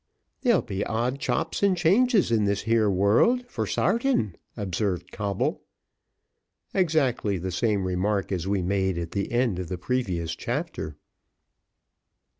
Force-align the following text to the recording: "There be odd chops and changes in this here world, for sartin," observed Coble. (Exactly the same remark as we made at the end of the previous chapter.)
"There 0.41 0.59
be 0.63 0.83
odd 0.83 1.19
chops 1.19 1.61
and 1.61 1.77
changes 1.77 2.31
in 2.31 2.45
this 2.45 2.61
here 2.63 2.89
world, 2.89 3.45
for 3.45 3.67
sartin," 3.67 4.33
observed 4.57 5.11
Coble. 5.11 5.61
(Exactly 6.73 7.37
the 7.37 7.51
same 7.51 7.85
remark 7.85 8.31
as 8.31 8.47
we 8.47 8.63
made 8.63 8.97
at 8.97 9.11
the 9.11 9.31
end 9.31 9.59
of 9.59 9.67
the 9.69 9.77
previous 9.77 10.35
chapter.) 10.35 10.97